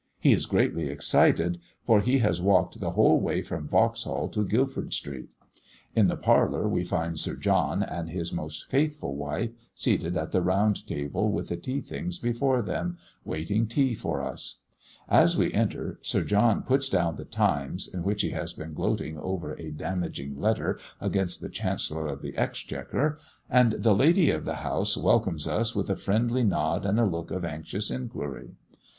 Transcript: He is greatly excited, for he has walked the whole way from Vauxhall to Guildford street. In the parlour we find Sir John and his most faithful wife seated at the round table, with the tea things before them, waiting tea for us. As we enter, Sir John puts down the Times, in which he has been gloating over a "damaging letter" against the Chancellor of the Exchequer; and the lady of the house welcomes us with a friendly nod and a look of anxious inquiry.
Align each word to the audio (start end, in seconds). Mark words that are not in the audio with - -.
He 0.19 0.33
is 0.33 0.47
greatly 0.47 0.87
excited, 0.87 1.59
for 1.83 2.01
he 2.01 2.17
has 2.17 2.41
walked 2.41 2.79
the 2.79 2.89
whole 2.93 3.19
way 3.21 3.43
from 3.43 3.67
Vauxhall 3.67 4.29
to 4.29 4.43
Guildford 4.47 4.93
street. 4.95 5.29
In 5.95 6.07
the 6.07 6.17
parlour 6.17 6.67
we 6.67 6.83
find 6.83 7.19
Sir 7.19 7.35
John 7.35 7.83
and 7.83 8.09
his 8.09 8.33
most 8.33 8.67
faithful 8.67 9.15
wife 9.15 9.51
seated 9.75 10.17
at 10.17 10.31
the 10.31 10.41
round 10.41 10.87
table, 10.87 11.31
with 11.31 11.49
the 11.49 11.55
tea 11.55 11.81
things 11.81 12.17
before 12.17 12.63
them, 12.63 12.97
waiting 13.23 13.67
tea 13.67 13.93
for 13.93 14.23
us. 14.23 14.61
As 15.07 15.37
we 15.37 15.53
enter, 15.53 15.99
Sir 16.01 16.23
John 16.23 16.63
puts 16.63 16.89
down 16.89 17.15
the 17.15 17.23
Times, 17.25 17.87
in 17.87 18.01
which 18.01 18.23
he 18.23 18.31
has 18.31 18.53
been 18.53 18.73
gloating 18.73 19.19
over 19.19 19.53
a 19.53 19.69
"damaging 19.69 20.35
letter" 20.35 20.79
against 20.99 21.41
the 21.41 21.49
Chancellor 21.49 22.07
of 22.07 22.23
the 22.23 22.35
Exchequer; 22.35 23.19
and 23.51 23.73
the 23.73 23.93
lady 23.93 24.31
of 24.31 24.45
the 24.45 24.55
house 24.65 24.97
welcomes 24.97 25.47
us 25.47 25.75
with 25.75 25.91
a 25.91 25.95
friendly 25.95 26.43
nod 26.43 26.87
and 26.87 26.99
a 26.99 27.05
look 27.05 27.29
of 27.29 27.45
anxious 27.45 27.91
inquiry. 27.91 28.55